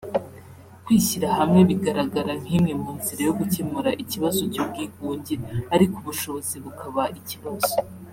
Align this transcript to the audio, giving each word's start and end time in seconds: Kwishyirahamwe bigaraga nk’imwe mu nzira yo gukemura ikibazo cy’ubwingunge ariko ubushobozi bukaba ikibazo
Kwishyirahamwe 0.85 1.61
bigaraga 1.69 2.19
nk’imwe 2.43 2.73
mu 2.81 2.89
nzira 2.99 3.21
yo 3.27 3.33
gukemura 3.39 3.89
ikibazo 4.03 4.41
cy’ubwingunge 4.53 5.35
ariko 5.75 5.95
ubushobozi 6.01 6.55
bukaba 6.65 7.03
ikibazo 7.19 7.73